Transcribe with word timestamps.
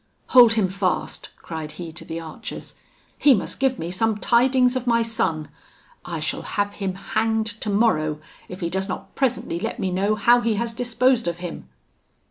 "'Hold 0.29 0.53
him 0.53 0.67
fast,' 0.67 1.29
cried 1.35 1.73
he 1.73 1.91
to 1.91 2.03
the 2.03 2.19
archers; 2.19 2.73
'he 3.19 3.35
must 3.35 3.59
give 3.59 3.77
me 3.77 3.91
some 3.91 4.17
tidings 4.17 4.75
of 4.75 4.87
my 4.87 5.03
son; 5.03 5.47
I 6.03 6.19
shall 6.19 6.41
have 6.41 6.73
him 6.73 6.95
hanged 6.95 7.45
tomorrow, 7.61 8.19
if 8.49 8.61
he 8.61 8.69
does 8.71 8.89
not 8.89 9.13
presently 9.13 9.59
let 9.59 9.77
me 9.77 9.91
know 9.91 10.15
how 10.15 10.41
he 10.41 10.55
has 10.55 10.73
disposed 10.73 11.27
of 11.27 11.37
him.' 11.37 11.69